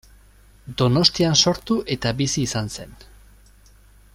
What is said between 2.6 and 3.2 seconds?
zen.